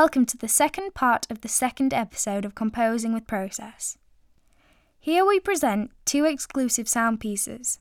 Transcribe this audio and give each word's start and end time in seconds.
Welcome 0.00 0.26
to 0.26 0.36
the 0.36 0.46
second 0.46 0.92
part 0.92 1.26
of 1.30 1.40
the 1.40 1.48
second 1.48 1.94
episode 1.94 2.44
of 2.44 2.54
Composing 2.54 3.14
with 3.14 3.26
Process. 3.26 3.96
Here 5.00 5.24
we 5.24 5.40
present 5.40 5.90
two 6.04 6.26
exclusive 6.26 6.86
sound 6.86 7.18
pieces. 7.18 7.78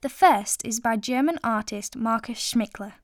The 0.00 0.08
first 0.08 0.66
is 0.66 0.80
by 0.80 0.96
German 0.96 1.38
artist 1.44 1.94
Marcus 1.94 2.40
Schmickler. 2.40 2.94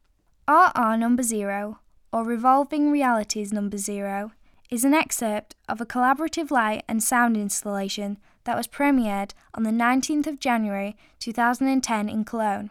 RR 0.49 0.97
Number 0.97 1.23
Zero, 1.23 1.79
or 2.13 2.25
Revolving 2.25 2.91
Realities 2.91 3.53
Number 3.53 3.79
Zero, 3.79 4.33
is 4.69 4.85
an 4.85 4.93
excerpt 4.93 5.55
of 5.69 5.81
a 5.81 5.87
collaborative 5.87 6.51
light 6.51 6.83
and 6.89 7.05
sound 7.05 7.37
installation 7.37 8.19
that 8.43 8.57
was 8.57 8.67
premiered 8.67 9.31
on 9.55 9.63
the 9.63 9.71
19th 9.71 10.27
of 10.27 10.41
January 10.41 10.97
2010 11.21 12.09
in 12.09 12.25
Cologne. 12.25 12.71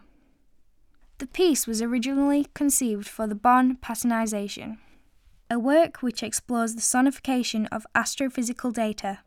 The 1.24 1.28
piece 1.28 1.66
was 1.66 1.82
originally 1.82 2.48
conceived 2.54 3.08
for 3.08 3.28
the 3.28 3.34
Bonn 3.34 3.78
Patternization, 3.78 4.80
a 5.50 5.58
work 5.58 6.04
which 6.04 6.22
explores 6.22 6.76
the 6.76 6.82
sonification 6.82 7.66
of 7.72 7.88
astrophysical 7.96 8.74
data. 8.74 9.20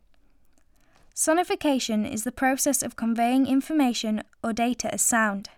Sonification 1.15 2.07
is 2.07 2.23
the 2.23 2.31
process 2.31 2.83
of 2.83 2.95
conveying 2.95 3.47
information 3.47 4.21
or 4.43 4.53
data 4.53 4.93
as 4.93 5.01
sound. 5.01 5.49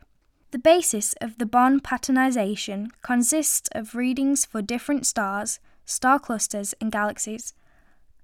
The 0.52 0.60
basis 0.60 1.14
of 1.20 1.40
the 1.40 1.46
Bonn 1.46 1.82
Patternization 1.82 2.92
consists 3.02 3.68
of 3.74 3.94
readings 3.94 4.46
for 4.46 4.62
different 4.62 5.06
stars, 5.06 5.60
star 5.84 6.20
clusters, 6.20 6.74
and 6.80 6.90
galaxies, 6.90 7.54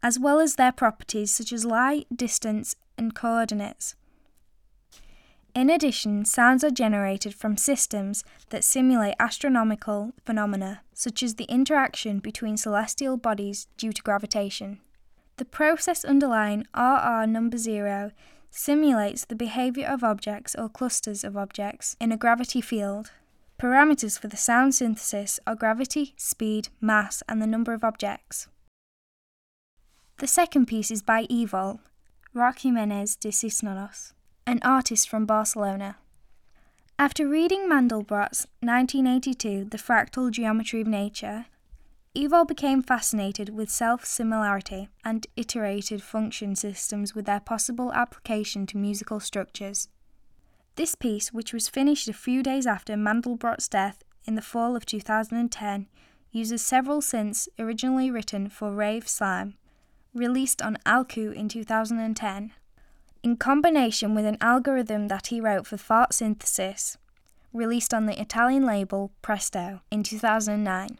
as 0.01 0.17
well 0.17 0.39
as 0.39 0.55
their 0.55 0.71
properties 0.71 1.31
such 1.31 1.51
as 1.51 1.65
light, 1.65 2.07
distance, 2.15 2.77
and 2.97 3.13
coordinates. 3.13 3.93
In 5.55 5.69
addition, 5.69 6.25
sounds 6.25 6.65
are 6.65 6.69
generated 6.69 7.33
from 7.33 7.55
systems 7.55 8.25
that 8.49 8.65
simulate 8.65 9.15
astronomical 9.21 10.11
phenomena, 10.25 10.81
such 10.93 11.23
as 11.23 11.35
the 11.35 11.45
interaction 11.45 12.19
between 12.19 12.57
celestial 12.57 13.15
bodies 13.15 13.67
due 13.77 13.93
to 13.93 14.03
gravitation. 14.03 14.81
The 15.37 15.45
process 15.45 16.03
underlying 16.03 16.65
RR 16.75 17.25
number 17.27 17.57
zero 17.57 18.11
simulates 18.51 19.23
the 19.23 19.35
behavior 19.35 19.87
of 19.87 20.03
objects 20.03 20.55
or 20.55 20.67
clusters 20.67 21.23
of 21.23 21.37
objects 21.37 21.95
in 22.01 22.11
a 22.11 22.17
gravity 22.17 22.59
field. 22.59 23.11
Parameters 23.57 24.19
for 24.19 24.27
the 24.27 24.35
sound 24.35 24.75
synthesis 24.75 25.39
are 25.47 25.55
gravity, 25.55 26.15
speed, 26.17 26.67
mass, 26.81 27.23
and 27.29 27.41
the 27.41 27.47
number 27.47 27.73
of 27.73 27.85
objects. 27.85 28.49
The 30.17 30.27
second 30.27 30.65
piece 30.65 30.91
is 30.91 31.01
by 31.01 31.27
Evol, 31.27 31.79
Roc 32.33 32.59
Jimenez 32.59 33.15
de 33.15 33.31
Cisneros, 33.31 34.14
an 34.47 34.59
artist 34.61 35.09
from 35.09 35.25
Barcelona. 35.25 35.97
After 36.99 37.27
reading 37.27 37.67
Mandelbrot's 37.67 38.47
1982 38.61 39.65
The 39.65 39.77
Fractal 39.77 40.29
Geometry 40.29 40.81
of 40.81 40.87
Nature, 40.87 41.45
Evol 42.15 42.47
became 42.47 42.81
fascinated 42.81 43.49
with 43.49 43.69
self 43.69 44.05
similarity 44.05 44.87
and 45.03 45.27
iterated 45.35 46.01
function 46.01 46.55
systems 46.55 47.15
with 47.15 47.25
their 47.25 47.39
possible 47.39 47.91
application 47.93 48.65
to 48.67 48.77
musical 48.77 49.19
structures. 49.19 49.89
This 50.75 50.95
piece, 50.95 51.33
which 51.33 51.51
was 51.51 51.67
finished 51.67 52.07
a 52.07 52.13
few 52.13 52.43
days 52.43 52.67
after 52.67 52.93
Mandelbrot's 52.93 53.67
death 53.67 54.03
in 54.25 54.35
the 54.35 54.41
fall 54.41 54.75
of 54.75 54.85
2010, 54.85 55.87
uses 56.31 56.61
several 56.61 57.01
synths 57.01 57.47
originally 57.57 58.11
written 58.11 58.49
for 58.49 58.71
Rave 58.71 59.07
Slime 59.07 59.55
released 60.15 60.61
on 60.61 60.77
Alku 60.85 61.33
in 61.33 61.49
2010, 61.49 62.53
in 63.25 63.35
combination 63.35 64.13
with 64.13 64.23
an 64.23 64.37
algorithm 64.39 65.07
that 65.07 65.27
he 65.27 65.41
wrote 65.41 65.65
for 65.65 65.77
fart 65.77 66.13
synthesis, 66.13 66.95
released 67.51 67.91
on 67.91 68.05
the 68.05 68.21
Italian 68.21 68.63
label 68.63 69.11
Presto 69.23 69.81
in 69.89 70.03
2009. 70.03 70.99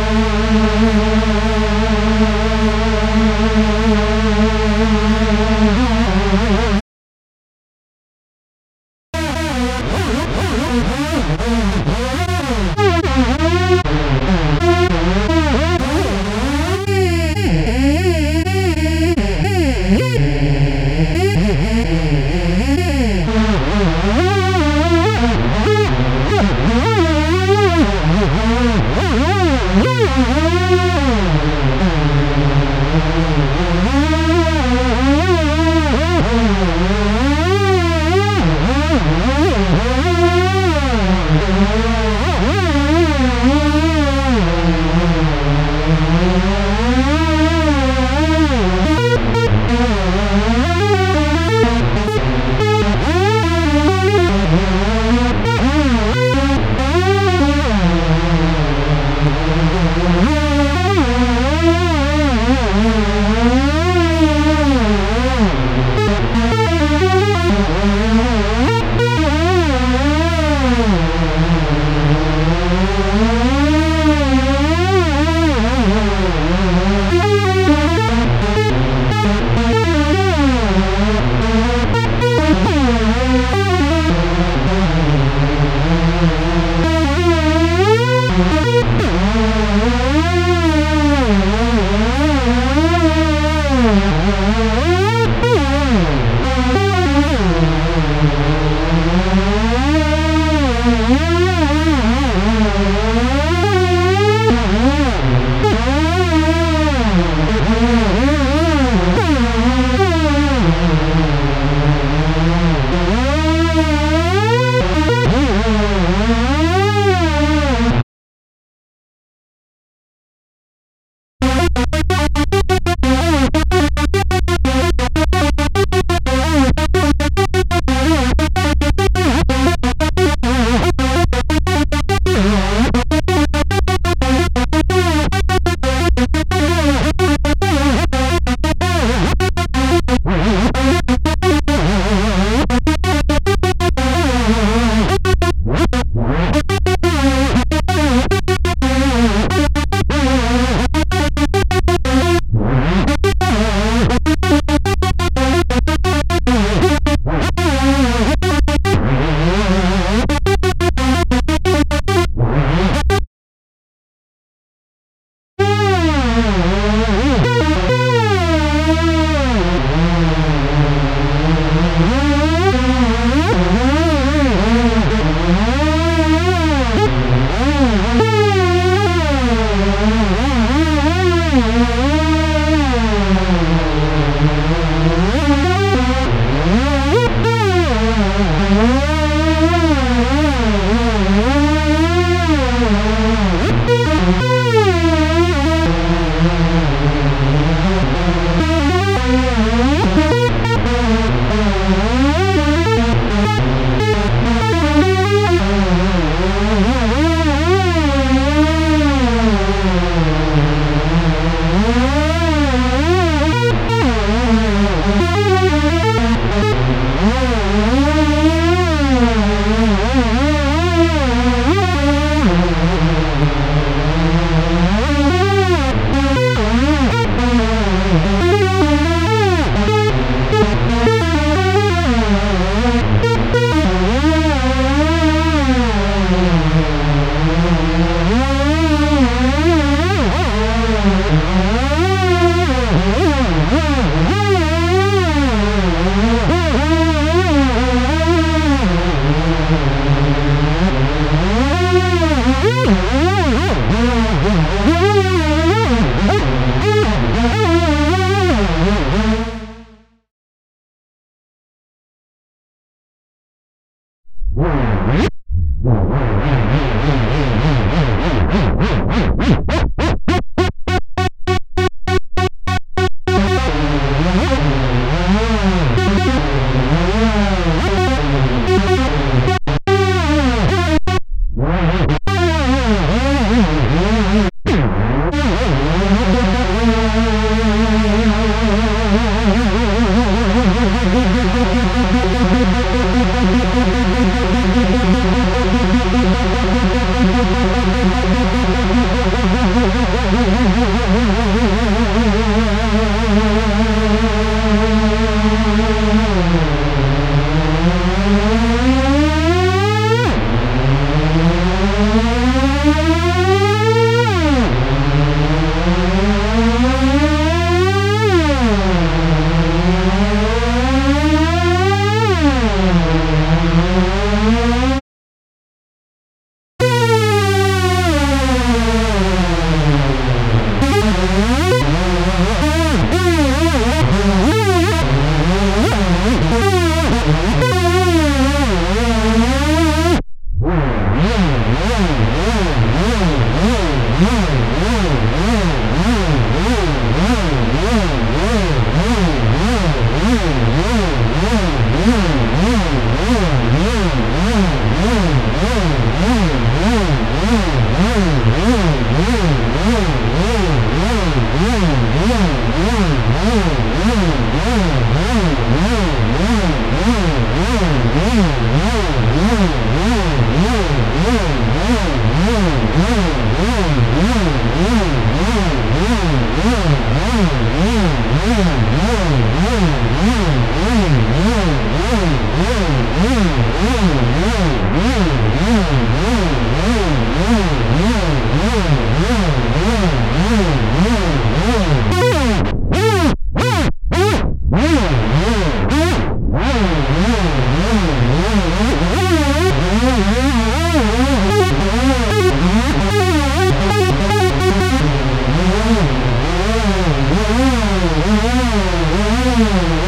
Mm-hmm. 409.61 410.00